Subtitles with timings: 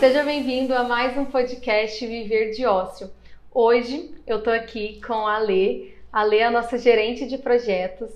[0.00, 3.10] seja bem-vindo a mais um podcast Viver de Ócio.
[3.52, 5.90] Hoje eu tô aqui com a Lê.
[6.10, 8.08] A Lê é a nossa gerente de projetos.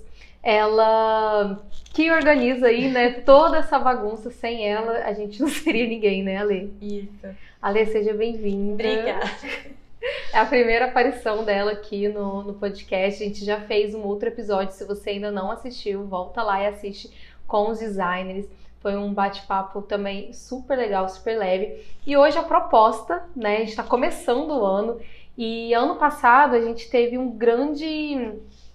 [0.43, 1.63] Ela
[1.93, 4.31] que organiza aí, né, toda essa bagunça.
[4.31, 6.69] Sem ela, a gente não seria ninguém, né, Alê?
[6.81, 7.29] Isso.
[7.61, 8.73] Alê, seja bem-vinda.
[8.73, 9.31] Obrigada.
[10.33, 13.23] É a primeira aparição dela aqui no, no podcast.
[13.23, 14.73] A gente já fez um outro episódio.
[14.73, 17.11] Se você ainda não assistiu, volta lá e assiste
[17.47, 18.47] com os designers.
[18.85, 21.83] Foi um bate-papo também super legal, super leve.
[22.07, 23.57] E hoje a proposta, né?
[23.57, 25.01] A gente está começando o ano.
[25.39, 28.35] E ano passado a gente teve um grande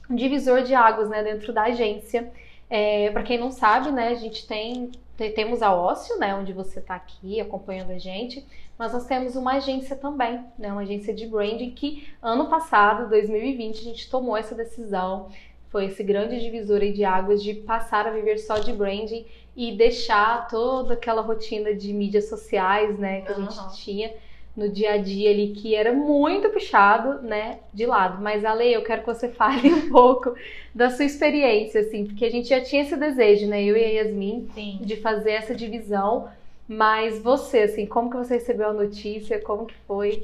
[0.09, 2.31] divisor de águas, né, dentro da agência.
[2.67, 4.91] É, para quem não sabe, né, a gente tem
[5.35, 9.55] temos a Ócio, né, onde você está aqui acompanhando a gente, mas nós temos uma
[9.55, 14.55] agência também, né, uma agência de branding que ano passado, 2020, a gente tomou essa
[14.55, 15.27] decisão,
[15.69, 20.47] foi esse grande divisor de águas de passar a viver só de branding e deixar
[20.47, 23.69] toda aquela rotina de mídias sociais, né, que a gente uhum.
[23.75, 24.13] tinha
[24.55, 28.21] no dia a dia ali que era muito puxado, né, de lado.
[28.21, 30.33] Mas Ale, eu quero que você fale um pouco
[30.73, 34.03] da sua experiência, assim, porque a gente já tinha esse desejo, né, eu e a
[34.03, 34.79] Yasmin, Sim.
[34.81, 36.29] de fazer essa divisão.
[36.67, 39.39] Mas você, assim, como que você recebeu a notícia?
[39.41, 40.23] Como que foi?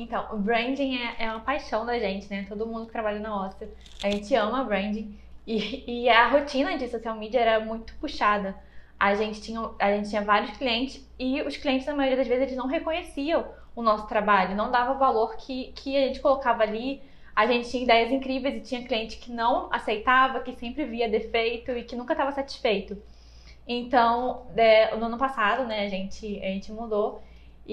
[0.00, 2.46] Então, o branding é, é uma paixão da gente, né?
[2.48, 3.68] Todo mundo que trabalha na Oscar,
[4.02, 5.14] a gente ama branding.
[5.46, 8.56] E, e a rotina de social media era muito puxada.
[8.98, 12.44] A gente, tinha, a gente tinha vários clientes e os clientes, na maioria das vezes,
[12.44, 16.62] eles não reconheciam o nosso trabalho, não dava o valor que, que a gente colocava
[16.62, 17.02] ali.
[17.34, 21.70] A gente tinha ideias incríveis e tinha cliente que não aceitava, que sempre via defeito
[21.72, 22.96] e que nunca estava satisfeito.
[23.66, 27.22] Então, é, no ano passado, né, a gente, a gente mudou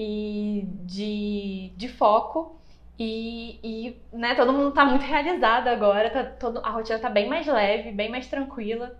[0.00, 2.56] e de, de foco
[2.96, 7.28] e, e né, todo mundo está muito realizado agora, tá todo, a rotina está bem
[7.28, 8.96] mais leve, bem mais tranquila.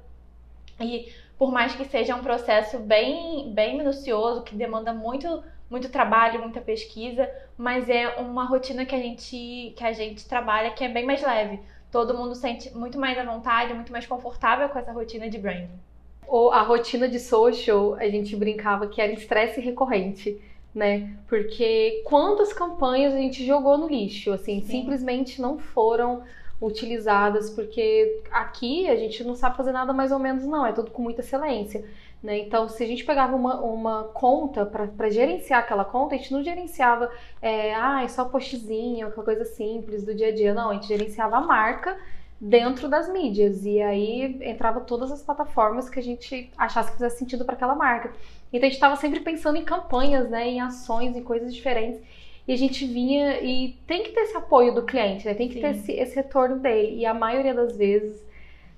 [0.81, 6.41] E por mais que seja um processo bem, bem minucioso, que demanda muito muito trabalho,
[6.41, 10.89] muita pesquisa, mas é uma rotina que a gente que a gente trabalha que é
[10.89, 11.61] bem mais leve.
[11.93, 15.79] Todo mundo sente muito mais à vontade, muito mais confortável com essa rotina de branding.
[16.27, 20.41] Ou a rotina de social, a gente brincava que era estresse recorrente,
[20.79, 21.11] né?
[21.27, 24.67] Porque quantas campanhas a gente jogou no lixo, assim, Sim.
[24.67, 26.23] simplesmente não foram
[26.61, 30.93] utilizadas, porque aqui a gente não sabe fazer nada mais ou menos, não, é tudo
[30.93, 31.85] com muita excelência.
[32.23, 32.39] Né?
[32.39, 36.43] Então, se a gente pegava uma, uma conta para gerenciar aquela conta, a gente não
[36.43, 37.11] gerenciava,
[37.43, 40.55] é, ah, é só postzinho, aquela coisa simples do dia a dia.
[40.55, 41.97] Não, a gente gerenciava a marca
[42.41, 43.65] dentro das mídias.
[43.65, 47.75] E aí entrava todas as plataformas que a gente achasse que fizesse sentido para aquela
[47.75, 48.13] marca.
[48.53, 52.01] Então a gente estava sempre pensando em campanhas, né, em ações, em coisas diferentes.
[52.47, 55.35] E a gente vinha e tem que ter esse apoio do cliente, né?
[55.35, 55.61] Tem que Sim.
[55.61, 56.97] ter esse, esse, retorno dele.
[56.97, 58.25] E a maioria das vezes,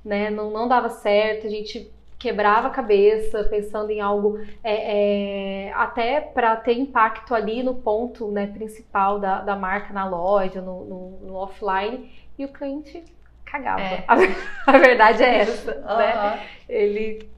[0.05, 1.47] né, não, não dava certo.
[1.47, 1.89] A gente
[2.19, 8.29] quebrava a cabeça pensando em algo é, é, até para ter impacto ali no ponto
[8.33, 13.05] né, principal da, da marca na loja, no, no, no offline, e o cliente
[13.51, 13.81] cagava.
[13.81, 14.05] É.
[14.07, 15.97] A, verdade é essa, uhum.
[15.97, 16.47] né?
[16.69, 17.29] Ele.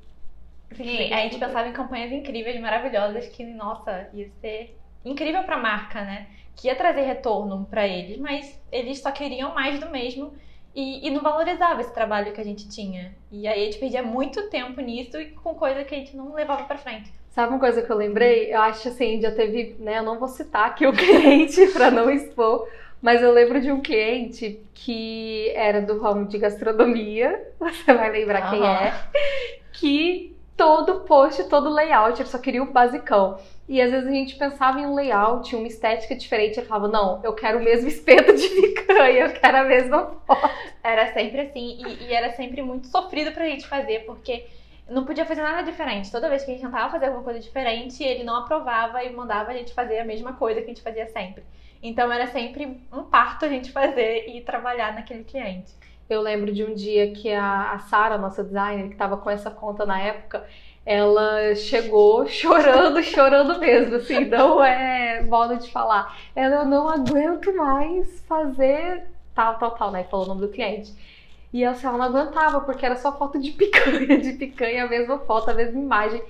[0.71, 6.03] A gente pensava em campanhas incríveis, maravilhosas, que, nossa, ia ser incrível para a marca,
[6.03, 6.27] né?
[6.57, 10.33] Que ia trazer retorno para eles, mas eles só queriam mais do mesmo
[10.75, 13.15] e, e, não valorizava esse trabalho que a gente tinha.
[13.31, 16.35] E aí a gente perdia muito tempo nisso e com coisa que a gente não
[16.35, 17.13] levava para frente.
[17.31, 18.53] Sabe uma coisa que eu lembrei?
[18.53, 19.99] Eu acho assim, já teve, né?
[19.99, 22.67] Eu não vou citar aqui o cliente para não expor,
[23.03, 28.45] mas eu lembro de um cliente que era do ramo de gastronomia, você vai lembrar
[28.45, 28.51] uhum.
[28.51, 28.95] quem é,
[29.73, 33.39] que todo post, todo layout, ele só queria o basicão.
[33.69, 37.21] E às vezes a gente pensava em um layout, uma estética diferente, e falava, não,
[37.25, 40.51] eu quero o mesmo espeto de picanha, eu quero a mesma foto.
[40.85, 44.47] Era sempre assim, e, e era sempre muito sofrido pra gente fazer, porque
[44.89, 46.13] não podia fazer nada diferente.
[46.13, 49.51] Toda vez que a gente tentava fazer alguma coisa diferente, ele não aprovava e mandava
[49.51, 51.43] a gente fazer a mesma coisa que a gente fazia sempre.
[51.83, 55.73] Então era sempre um parto a gente fazer e trabalhar naquele cliente.
[56.09, 59.51] Eu lembro de um dia que a, a Sara, nossa designer, que estava com essa
[59.51, 60.47] conta na época,
[60.85, 66.17] ela chegou chorando, chorando mesmo, assim, não é modo de falar.
[66.35, 69.05] Ela, eu não aguento mais fazer
[69.35, 70.05] tal, tal, tal, né?
[70.05, 70.93] Falou o nome do cliente.
[71.53, 74.89] E ela, assim, ela não aguentava, porque era só foto de picanha, de picanha, a
[74.89, 76.23] mesma foto, a mesma imagem.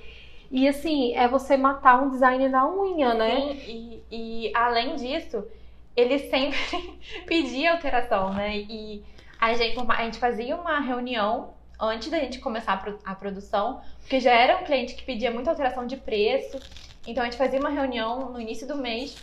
[0.53, 3.55] E assim, é você matar um designer na unha, né?
[3.55, 5.43] Sim, e, e além disso,
[5.95, 6.59] ele sempre
[7.25, 8.59] pedia alteração, né?
[8.59, 9.03] E
[9.39, 14.31] a gente, a gente fazia uma reunião antes da gente começar a produção, porque já
[14.31, 16.61] era um cliente que pedia muita alteração de preço.
[17.03, 19.19] Então a gente fazia uma reunião no início do mês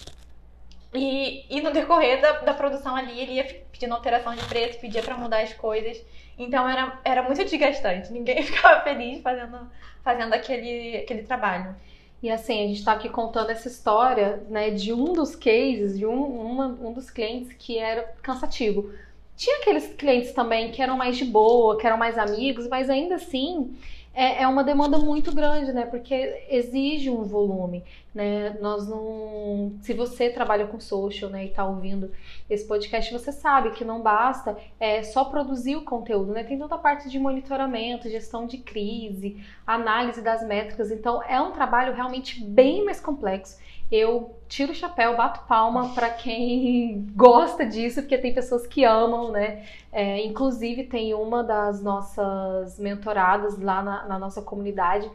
[0.92, 5.02] e, e no decorrer da, da produção ali ele ia pedindo alteração de preço, pedia
[5.02, 6.04] para mudar as coisas.
[6.38, 9.70] Então era, era muito desgastante, ninguém ficava feliz fazendo,
[10.02, 11.76] fazendo aquele, aquele trabalho.
[12.22, 16.04] E assim, a gente está aqui contando essa história né, de um dos cases, de
[16.04, 18.92] um, uma, um dos clientes que era cansativo.
[19.36, 23.14] Tinha aqueles clientes também que eram mais de boa, que eram mais amigos, mas ainda
[23.14, 23.74] assim
[24.12, 25.86] é, é uma demanda muito grande, né?
[25.86, 27.84] Porque exige um volume,
[28.14, 28.56] né?
[28.60, 29.72] Nós não.
[29.82, 32.10] Se você trabalha com social, né, e tá ouvindo
[32.48, 36.42] esse podcast, você sabe que não basta é, só produzir o conteúdo, né?
[36.42, 40.90] Tem toda a parte de monitoramento, gestão de crise, análise das métricas.
[40.90, 43.58] Então, é um trabalho realmente bem mais complexo
[43.90, 49.30] eu tiro o chapéu, bato palma para quem gosta disso, porque tem pessoas que amam,
[49.30, 49.66] né?
[49.92, 55.10] É, inclusive, tem uma das nossas mentoradas lá na, na nossa comunidade,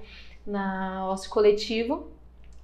[0.45, 2.07] na Ócio Coletivo,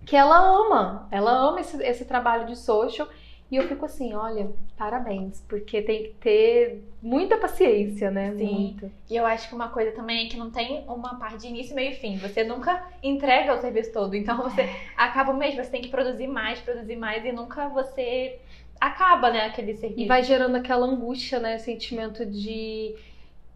[0.06, 3.08] que ela ama, ela ama esse, esse trabalho de social
[3.52, 8.34] e eu fico assim, olha, parabéns, porque tem que ter muita paciência, né?
[8.38, 8.46] Sim.
[8.46, 8.92] Muito.
[9.10, 11.76] E eu acho que uma coisa também é que não tem uma parte de início,
[11.76, 12.18] meio e fim.
[12.18, 14.16] Você nunca entrega o serviço todo.
[14.16, 18.40] Então você acaba o mês, você tem que produzir mais, produzir mais e nunca você
[18.80, 20.02] acaba, né, aquele serviço.
[20.02, 21.58] E vai gerando aquela angústia, né?
[21.58, 22.96] Sentimento de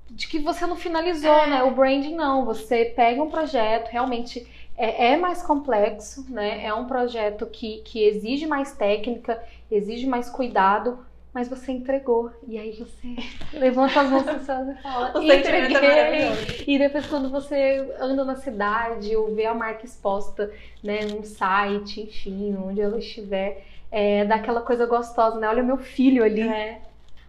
[0.07, 1.47] de que você não finalizou, É.
[1.47, 1.63] né?
[1.63, 2.45] O branding não.
[2.45, 4.45] Você pega um projeto, realmente
[4.77, 6.65] é, é mais complexo, né?
[6.65, 9.41] É um projeto que, que exige mais técnica,
[9.71, 10.99] exige mais cuidado,
[11.33, 12.31] mas você entregou.
[12.47, 13.15] E aí você
[13.57, 14.75] levanta as mãos e fala,
[15.13, 16.65] sentimento é entreguei.
[16.67, 20.51] E depois quando você anda na cidade ou vê a marca exposta,
[20.83, 25.47] né, num site, enfim, onde ela estiver, é, dá aquela coisa gostosa, né?
[25.47, 26.41] Olha o meu filho ali.
[26.41, 26.81] É.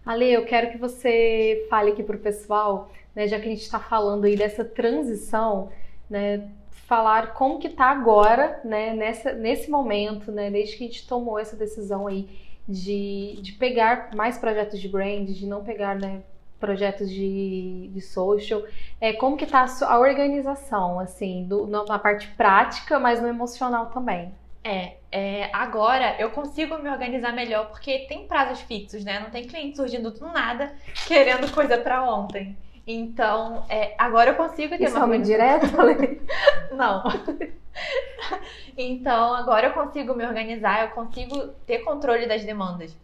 [0.05, 3.79] Ale, eu quero que você fale aqui pro pessoal, né, já que a gente está
[3.79, 5.69] falando aí dessa transição,
[6.09, 6.49] né,
[6.87, 11.37] falar como que tá agora, né, nessa, nesse momento, né, desde que a gente tomou
[11.37, 12.27] essa decisão aí
[12.67, 16.21] de, de pegar mais projetos de brand, de não pegar, né,
[16.59, 18.63] projetos de, de social,
[18.99, 23.87] é, como que tá a, a organização, assim, do, na parte prática, mas no emocional
[23.87, 24.33] também.
[24.63, 29.19] É, é, agora eu consigo me organizar melhor porque tem prazos fixos, né?
[29.19, 30.73] Não tem cliente surgindo do nada
[31.07, 32.57] querendo coisa pra ontem.
[32.87, 35.13] Então, é, agora eu consigo ter Isso organização.
[35.13, 36.21] indireta, Ale?
[36.71, 37.03] Não.
[38.77, 42.95] então, agora eu consigo me organizar, eu consigo ter controle das demandas.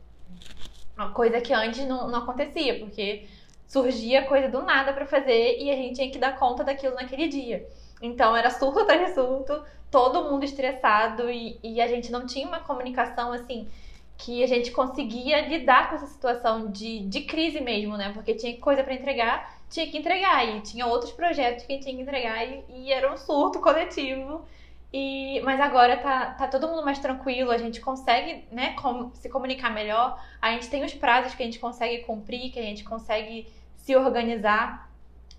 [0.96, 3.28] Uma coisa que antes não, não acontecia, porque
[3.68, 7.28] surgia coisa do nada pra fazer e a gente tinha que dar conta daquilo naquele
[7.28, 7.68] dia.
[8.02, 12.48] Então, era surto atrás de surto, todo mundo estressado e, e a gente não tinha
[12.48, 13.68] uma comunicação assim
[14.18, 18.12] que a gente conseguia lidar com essa situação de, de crise mesmo, né?
[18.14, 22.02] Porque tinha coisa pra entregar, tinha que entregar e tinha outros projetos que tinha que
[22.02, 24.46] entregar e, e era um surto coletivo.
[24.92, 29.28] E, mas agora tá, tá todo mundo mais tranquilo, a gente consegue né, com- se
[29.28, 32.84] comunicar melhor, a gente tem os prazos que a gente consegue cumprir, que a gente
[32.84, 34.93] consegue se organizar.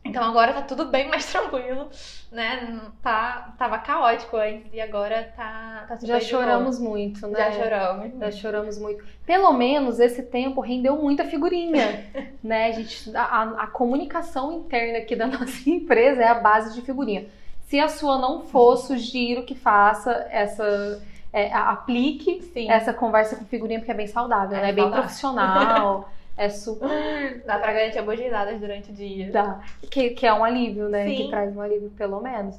[0.04, 1.88] Então agora tá tudo bem mais tranquilo,
[2.30, 2.80] né?
[3.02, 7.38] Tá, tava caótico antes e agora tá, tá super Já choramos muito, né?
[7.38, 8.18] Já choramos.
[8.18, 9.02] Já choramos muito.
[9.24, 12.04] Pelo menos esse tempo rendeu muita figurinha,
[12.42, 12.66] né?
[12.66, 17.26] A, gente, a, a comunicação interna aqui da nossa empresa é a base de figurinha.
[17.62, 21.02] Se a sua não for, sugiro que faça essa.
[21.32, 24.68] é, aplique Sim, essa conversa com figurinha, porque é bem saudável, É né?
[24.68, 24.92] É bem saudável.
[24.92, 26.88] profissional, é super.
[27.46, 29.30] dá pra garantir boas risadas durante o dia.
[29.30, 29.60] Dá.
[29.90, 31.08] Que, que é um alívio, né?
[31.08, 31.16] Sim.
[31.16, 32.58] Que traz um alívio, pelo menos.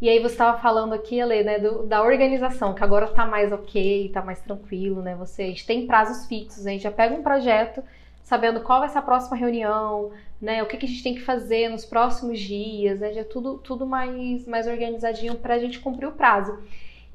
[0.00, 3.50] E aí você estava falando aqui, Ale, né, do- da organização, que agora tá mais
[3.50, 5.14] ok, tá mais tranquilo, né?
[5.14, 7.82] Você, a gente tem prazos fixos, a gente já pega um projeto
[8.22, 10.62] sabendo qual vai ser a próxima reunião, né?
[10.62, 13.12] O que, que a gente tem que fazer nos próximos dias, né?
[13.14, 16.58] Já é tudo, tudo mais, mais organizadinho pra gente cumprir o prazo.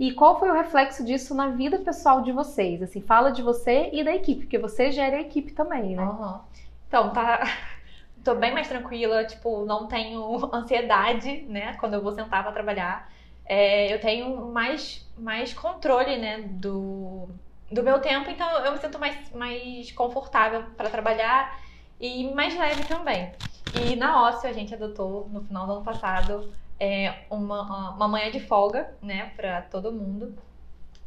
[0.01, 2.81] E qual foi o reflexo disso na vida pessoal de vocês?
[2.81, 6.01] Assim, fala de você e da equipe, porque você gera a equipe também, né?
[6.01, 6.43] Aham.
[6.87, 7.39] Então, tá.
[8.25, 13.11] Tô bem mais tranquila, tipo, não tenho ansiedade, né, quando eu vou sentar pra trabalhar.
[13.45, 17.29] É, eu tenho mais, mais controle, né, do,
[17.71, 21.55] do meu tempo, então eu me sinto mais, mais confortável pra trabalhar
[21.99, 23.31] e mais leve também.
[23.71, 26.51] E na ócio a gente adotou no final do ano passado
[26.81, 30.35] é, uma, uma manhã de folga, né, pra todo mundo.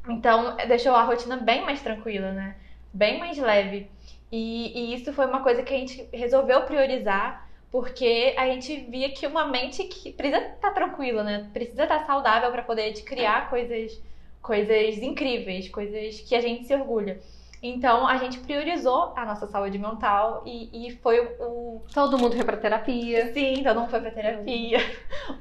[0.09, 2.54] Então deixou a rotina bem mais tranquila, né,
[2.93, 3.90] bem mais leve.
[4.31, 9.11] E, e isso foi uma coisa que a gente resolveu priorizar, porque a gente via
[9.11, 11.50] que uma mente que precisa estar tranquila, né?
[11.52, 14.00] Precisa estar saudável para poder criar coisas,
[14.40, 17.21] coisas incríveis, coisas que a gente se orgulha.
[17.66, 21.83] Então a gente priorizou a nossa saúde mental e, e foi o.
[21.94, 23.33] Todo mundo foi pra terapia.
[23.33, 24.78] Sim, todo mundo foi pra terapia,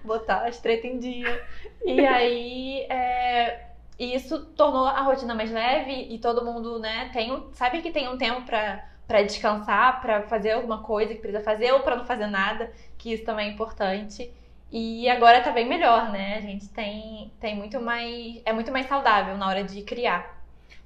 [0.05, 1.43] botar as treta em dia.
[1.83, 7.51] E aí é, isso tornou a rotina mais leve e todo mundo, né, tem um,
[7.53, 11.73] sabe que tem um tempo pra, pra descansar, pra fazer alguma coisa que precisa fazer
[11.73, 14.31] ou pra não fazer nada, que isso também é importante.
[14.71, 16.37] E agora tá bem melhor, né?
[16.37, 18.41] A gente tem, tem muito mais.
[18.45, 20.42] É muito mais saudável na hora de criar.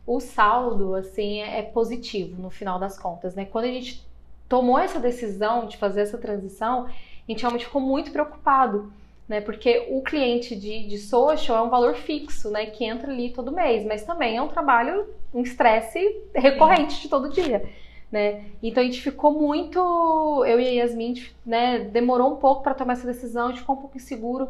[0.08, 3.46] O saldo, assim, é positivo no final das contas, né?
[3.46, 4.08] Quando a gente
[4.50, 6.92] tomou essa decisão de fazer essa transição, a
[7.32, 8.92] gente realmente ficou muito preocupado,
[9.28, 9.42] né?
[9.42, 12.66] Porque o cliente de, de social é um valor fixo, né?
[12.68, 16.00] Que entra ali todo mês, mas também é um trabalho, um estresse
[16.34, 17.70] recorrente de todo dia
[18.12, 18.46] né?
[18.64, 19.80] Então a gente ficou muito,
[20.46, 23.76] eu e a Yasmin, né, demorou um pouco para tomar essa decisão, a gente ficou
[23.76, 24.50] um pouco inseguro,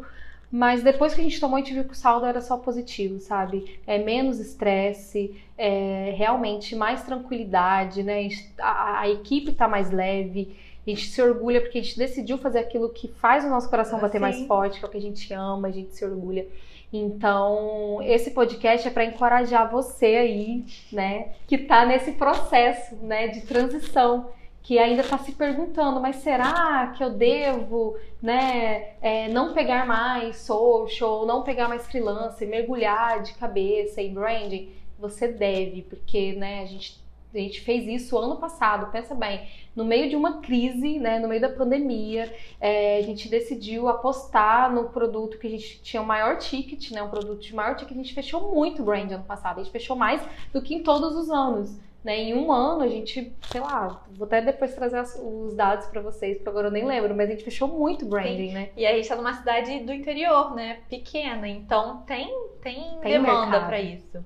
[0.50, 3.20] mas depois que a gente tomou, a gente viu que o saldo era só positivo,
[3.20, 3.78] sabe?
[3.86, 8.28] É menos estresse, é realmente mais tranquilidade, né?
[8.58, 12.60] A, a equipe tá mais leve, a gente se orgulha porque a gente decidiu fazer
[12.60, 15.32] aquilo que faz o nosso coração bater mais forte, que é o que a gente
[15.34, 16.46] ama, a gente se orgulha.
[16.90, 23.42] Então, esse podcast é para encorajar você aí, né, que está nesse processo, né, de
[23.42, 24.30] transição,
[24.68, 30.36] que ainda está se perguntando, mas será que eu devo, né, é, não pegar mais
[30.36, 34.70] social, não pegar mais freelancer, mergulhar de cabeça em branding?
[34.98, 37.00] Você deve, porque, né, a gente
[37.34, 39.46] a gente fez isso ano passado, pensa bem,
[39.76, 44.72] no meio de uma crise, né, no meio da pandemia, é, a gente decidiu apostar
[44.72, 47.92] no produto que a gente tinha o maior ticket, né, um produto de maior ticket,
[47.92, 50.22] a gente fechou muito brand ano passado, a gente fechou mais
[50.52, 51.87] do que em todos os anos.
[52.04, 56.00] Né, em um ano a gente, sei lá, vou até depois trazer os dados para
[56.00, 58.54] vocês, porque agora eu nem lembro, mas a gente fechou muito branding, Sim.
[58.54, 58.70] né?
[58.76, 60.78] E a gente tá numa cidade do interior, né?
[60.88, 62.28] Pequena, então tem,
[62.62, 64.24] tem, tem demanda para isso.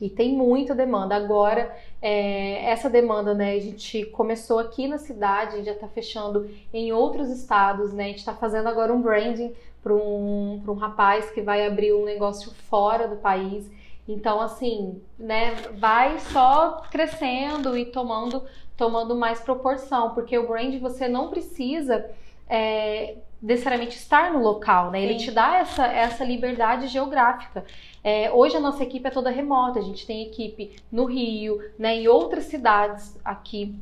[0.00, 1.16] E tem muita demanda.
[1.16, 5.88] Agora, é, essa demanda, né, a gente começou aqui na cidade, a gente já está
[5.88, 8.04] fechando em outros estados, né?
[8.04, 12.04] A gente está fazendo agora um branding para um, um rapaz que vai abrir um
[12.04, 13.68] negócio fora do país.
[14.08, 18.42] Então, assim, né, vai só crescendo e tomando,
[18.74, 22.08] tomando mais proporção, porque o brand você não precisa
[22.48, 25.02] é, necessariamente estar no local, né?
[25.02, 27.66] Ele te dá essa, essa liberdade geográfica.
[28.02, 31.96] É, hoje a nossa equipe é toda remota, a gente tem equipe no Rio, né,
[31.96, 33.78] em outras cidades aqui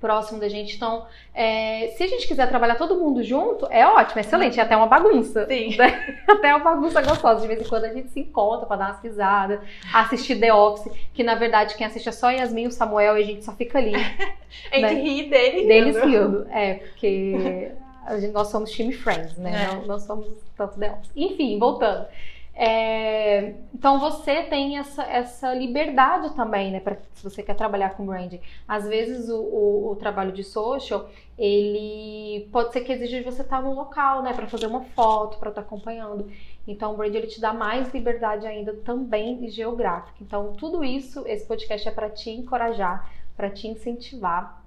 [0.00, 0.76] próximo da gente.
[0.76, 4.62] Então, é, se a gente quiser trabalhar todo mundo junto, é ótimo, é excelente, é
[4.62, 5.46] até uma bagunça.
[5.46, 5.76] Sim.
[5.76, 6.18] Né?
[6.28, 7.40] Até uma bagunça gostosa.
[7.40, 9.60] De vez em quando a gente se encontra para dar umas risadas,
[9.92, 13.22] assistir The Office, que na verdade quem assiste é só Yasmin e o Samuel e
[13.22, 13.94] a gente só fica ali.
[14.70, 14.92] a gente né?
[14.94, 15.66] ri deles.
[15.66, 16.46] Deles rindo.
[16.50, 17.72] É, porque
[18.18, 19.64] gente, nós somos time Friends, né?
[19.64, 19.74] É.
[19.74, 21.10] Não, não somos tanto The Office.
[21.16, 22.06] Enfim, voltando.
[22.60, 26.80] É, então você tem essa, essa liberdade também, né?
[26.80, 28.40] Pra, se você quer trabalhar com branding.
[28.66, 33.42] Às vezes o, o, o trabalho de social, ele pode ser que exija de você
[33.42, 34.32] estar no local, né?
[34.32, 36.28] Para fazer uma foto, para estar acompanhando.
[36.66, 40.18] Então o brand ele te dá mais liberdade ainda também geográfica.
[40.20, 44.64] Então tudo isso, esse podcast é para te encorajar, para te incentivar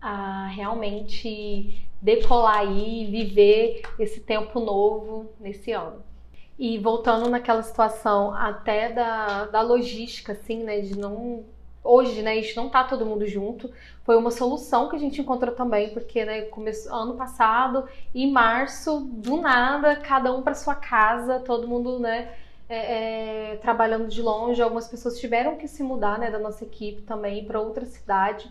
[0.00, 6.13] a realmente decolar aí, viver esse tempo novo nesse ano.
[6.58, 11.44] E voltando naquela situação até da, da logística, assim, né, de não
[11.82, 13.70] hoje, né, a gente não tá todo mundo junto.
[14.04, 19.00] Foi uma solução que a gente encontrou também, porque, né, começou ano passado, em março,
[19.00, 22.32] do nada, cada um para sua casa, todo mundo, né,
[22.68, 24.62] é, é, trabalhando de longe.
[24.62, 28.50] Algumas pessoas tiveram que se mudar, né, da nossa equipe também para outra cidade.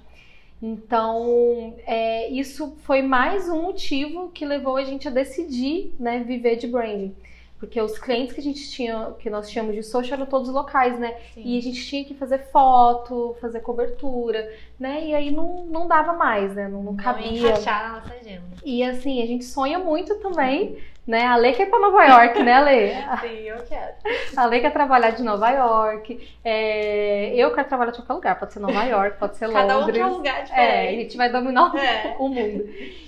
[0.61, 6.57] Então, é, isso foi mais um motivo que levou a gente a decidir, né, viver
[6.57, 7.15] de branding
[7.63, 10.99] porque os clientes que a gente tinha, que nós tínhamos de social eram todos locais,
[10.99, 11.15] né?
[11.33, 11.43] Sim.
[11.45, 15.01] E a gente tinha que fazer foto, fazer cobertura, né?
[15.05, 16.67] E aí não, não dava mais, né?
[16.67, 17.31] Não, não cabia.
[17.31, 18.43] Não encaixar na nossa agenda.
[18.65, 20.77] E assim, a gente sonha muito também,
[21.07, 21.25] né?
[21.25, 22.89] A Lei quer ir pra Nova York, né, Lei?
[23.21, 23.93] Sim, eu quero.
[24.35, 26.35] A Lei quer trabalhar de Nova York.
[26.43, 27.33] É...
[27.33, 28.39] Eu quero trabalhar de qualquer lugar.
[28.39, 29.97] Pode ser Nova York, pode ser Cada Londres.
[29.97, 30.69] Cada um quer um lugar diferente.
[30.69, 32.13] É, a gente vai dominar é.
[32.19, 32.65] o mundo.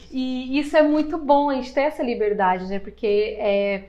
[0.10, 2.80] E isso é muito bom, a gente ter essa liberdade, né?
[2.80, 3.84] Porque é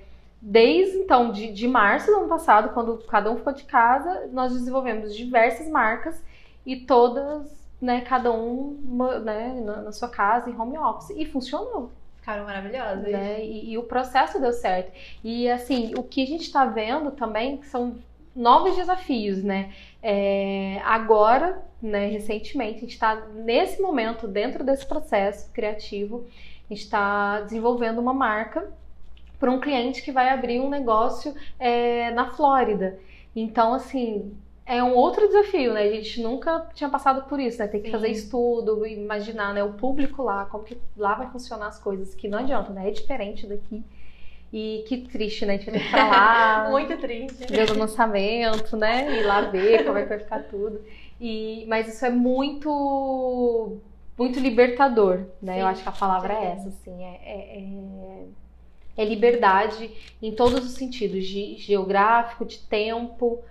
[0.49, 4.53] Desde então, de, de março do ano passado, quando cada um ficou de casa, nós
[4.53, 6.23] desenvolvemos diversas marcas
[6.65, 7.51] e todas,
[7.83, 8.79] né, cada um
[9.25, 11.11] né, na, sua casa, em home office.
[11.17, 11.91] E funcionou.
[12.19, 13.03] Ficaram maravilhosas.
[13.03, 13.45] Né?
[13.45, 14.93] E, e, o processo deu certo.
[15.25, 17.97] E assim, o que a gente está vendo também são
[18.33, 19.73] novos desafios, né?
[20.01, 26.25] É, agora, né, recentemente, a gente está nesse momento, dentro desse processo criativo,
[26.71, 28.73] a gente está desenvolvendo uma marca
[29.39, 32.99] para um cliente que vai abrir um negócio é, na Flórida.
[33.35, 35.83] Então, assim, é um outro desafio, né?
[35.83, 37.69] A gente nunca tinha passado por isso, né?
[37.69, 37.93] Tem que Sim.
[37.93, 39.63] fazer estudo, imaginar, né?
[39.63, 42.89] O público lá, como que lá vai funcionar as coisas, que não adianta, né?
[42.89, 43.85] É diferente daqui.
[44.53, 45.55] E que triste, né?
[45.55, 46.71] A gente vai ter que falar.
[46.71, 47.47] Muito triste.
[47.47, 49.19] Ver o lançamento, né?
[49.19, 50.81] Ir lá ver como é que vai ficar tudo.
[51.21, 53.79] E, mas isso é muito
[54.19, 55.55] muito libertador, né?
[55.55, 56.41] Sim, Eu acho que a palavra sim.
[56.41, 57.05] é essa, assim.
[57.05, 58.25] é, é, é
[58.97, 59.91] é liberdade
[60.23, 63.43] em todos os sentidos, de geográfico, de tempo.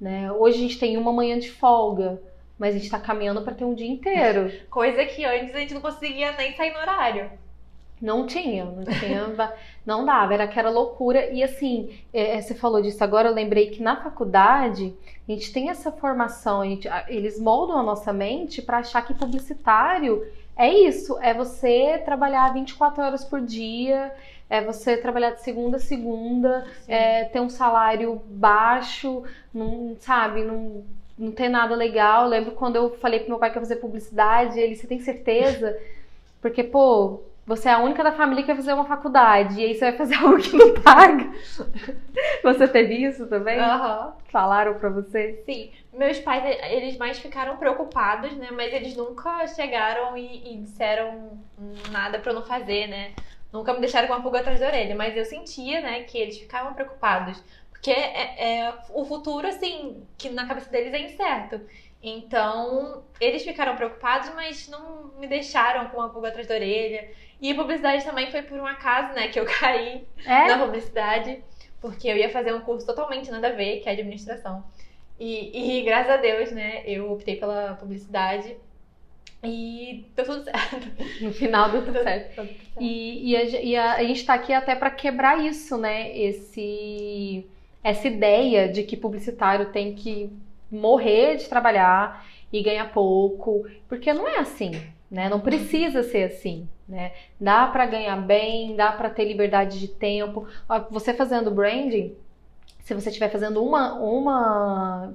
[0.00, 0.32] Né?
[0.32, 2.20] Hoje a gente tem uma manhã de folga,
[2.58, 4.50] mas a gente está caminhando para ter um dia inteiro.
[4.70, 7.30] Coisa que antes a gente não conseguia nem sair no horário.
[8.00, 9.54] Não tinha, não tinha,
[9.86, 11.30] não dava, era aquela loucura.
[11.30, 14.94] E assim, é, é, você falou disso agora, eu lembrei que na faculdade
[15.26, 20.26] a gente tem essa formação, gente, eles moldam a nossa mente para achar que publicitário
[20.56, 24.14] é isso, é você trabalhar 24 horas por dia,
[24.54, 30.84] é você trabalhar de segunda a segunda, é, ter um salário baixo, não, sabe, não,
[31.18, 32.24] não ter nada legal.
[32.24, 35.00] Eu lembro quando eu falei pro meu pai que ia fazer publicidade, ele, você tem
[35.00, 35.76] certeza?
[36.40, 39.74] Porque, pô, você é a única da família que vai fazer uma faculdade e aí
[39.74, 41.30] você vai fazer algo que não paga.
[42.42, 43.58] você teve isso também?
[43.60, 44.12] Uhum.
[44.30, 45.42] Falaram para você?
[45.44, 45.70] Sim.
[45.92, 48.48] Meus pais, eles mais ficaram preocupados, né?
[48.50, 51.38] Mas eles nunca chegaram e, e disseram
[51.90, 53.12] nada para eu não fazer, né?
[53.54, 54.96] Nunca me deixaram com uma pulga atrás da orelha.
[54.96, 57.40] Mas eu sentia, né, que eles ficavam preocupados.
[57.70, 61.60] Porque é, é o futuro, assim, que na cabeça deles é incerto.
[62.02, 67.08] Então, eles ficaram preocupados, mas não me deixaram com uma pulga atrás da orelha.
[67.40, 70.48] E publicidade também foi por um acaso, né, que eu caí é?
[70.48, 71.40] na publicidade,
[71.80, 74.64] porque eu ia fazer um curso totalmente nada a ver, que é administração.
[75.20, 78.56] E, e graças a Deus, né, eu optei pela publicidade
[79.42, 81.22] e deu tudo certo.
[81.22, 82.34] No final deu tudo certo.
[82.34, 82.54] certo.
[82.80, 86.16] E, e, a, e a, a gente está aqui até para quebrar isso, né?
[86.16, 87.46] Esse,
[87.82, 90.32] essa ideia de que publicitário tem que
[90.70, 94.72] morrer de trabalhar e ganhar pouco, porque não é assim,
[95.10, 95.28] né?
[95.28, 97.12] Não precisa ser assim, né?
[97.40, 100.46] Dá para ganhar bem, dá para ter liberdade de tempo.
[100.90, 102.14] Você fazendo branding,
[102.80, 105.14] se você estiver fazendo uma uma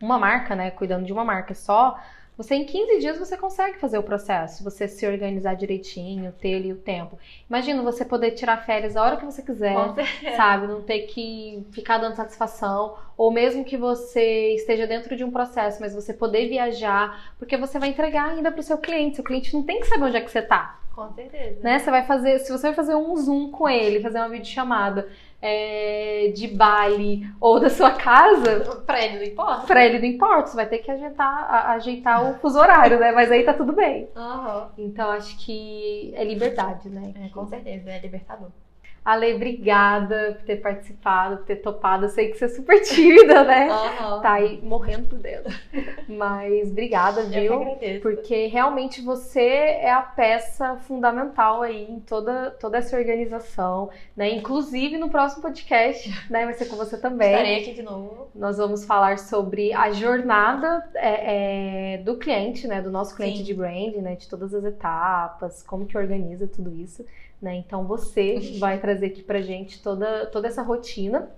[0.00, 1.98] uma marca, né, cuidando de uma marca só,
[2.36, 6.72] você em 15 dias você consegue fazer o processo, você se organizar direitinho, ter ali
[6.72, 7.18] o tempo.
[7.48, 9.76] Imagina você poder tirar férias a hora que você quiser,
[10.36, 10.66] sabe?
[10.66, 15.80] Não ter que ficar dando satisfação, ou mesmo que você esteja dentro de um processo,
[15.80, 19.16] mas você poder viajar, porque você vai entregar ainda para o seu cliente.
[19.16, 20.80] Seu cliente não tem que saber onde é que você está.
[20.94, 21.60] Com certeza.
[21.60, 21.78] Né?
[21.78, 25.08] Você vai fazer, se você vai fazer um zoom com ele, fazer uma videochamada,
[25.46, 28.60] é, de Bali ou da sua casa.
[28.86, 29.66] Pra ele não importa.
[29.66, 33.12] Pra ele não importa, você vai ter que ajeitar, a, ajeitar o fuso horário, né?
[33.12, 34.08] Mas aí tá tudo bem.
[34.16, 34.66] Uhum.
[34.78, 37.12] Então acho que é liberdade, né?
[37.22, 38.48] É, com certeza, é libertador.
[39.04, 42.06] Ale, obrigada por ter participado, por ter topado.
[42.06, 43.68] Eu sei que você é super tímida, né?
[43.70, 44.20] Uhum.
[44.22, 45.52] Tá aí morrendo por dentro.
[46.08, 47.42] Mas obrigada, viu?
[47.42, 48.00] Eu que agradeço.
[48.00, 54.30] Porque realmente você é a peça fundamental aí em toda, toda essa organização, né?
[54.30, 56.46] Inclusive no próximo podcast, né?
[56.46, 57.32] Vai ser com você também.
[57.32, 58.28] Estarei aqui de novo.
[58.34, 62.80] Nós vamos falar sobre a jornada é, é, do cliente, né?
[62.80, 63.44] Do nosso cliente Sim.
[63.44, 64.14] de branding, né?
[64.14, 67.04] De todas as etapas, como que organiza tudo isso.
[67.44, 67.56] Né?
[67.56, 71.30] Então você vai trazer aqui pra gente toda, toda essa rotina.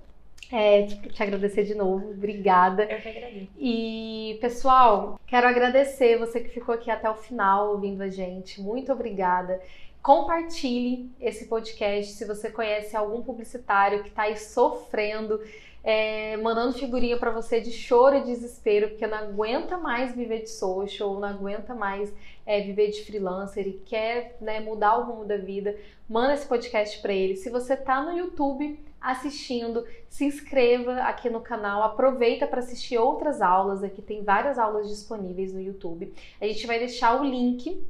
[0.53, 2.85] É, te, agradecer de novo, obrigada.
[2.85, 3.49] Eu que agradeço.
[3.59, 8.61] E, pessoal, quero agradecer você que ficou aqui até o final ouvindo a gente.
[8.61, 9.61] Muito obrigada.
[10.01, 15.40] Compartilhe esse podcast se você conhece algum publicitário que está aí sofrendo
[15.87, 20.51] é, mandando figurinha para você de choro e desespero, porque não aguenta mais viver de
[20.51, 22.12] social, não aguenta mais
[22.46, 25.76] é, viver de freelancer e quer né, mudar o rumo da vida,
[26.09, 27.37] manda esse podcast para ele.
[27.37, 33.42] Se você tá no YouTube assistindo, se inscreva aqui no canal, aproveita para assistir outras
[33.42, 36.12] aulas, aqui tem várias aulas disponíveis no YouTube.
[36.40, 37.85] A gente vai deixar o link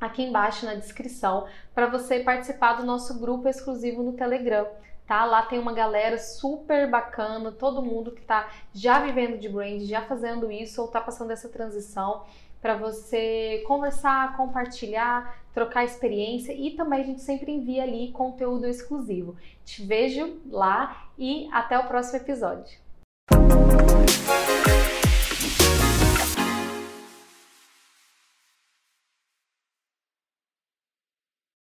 [0.00, 4.66] aqui embaixo na descrição para você participar do nosso grupo exclusivo no Telegram
[5.06, 5.24] tá?
[5.24, 10.02] Lá tem uma galera super bacana, todo mundo que tá já vivendo de brand, já
[10.02, 12.24] fazendo isso ou tá passando essa transição
[12.60, 19.36] para você conversar, compartilhar, trocar experiência e também a gente sempre envia ali conteúdo exclusivo.
[19.64, 22.78] Te vejo lá e até o próximo episódio.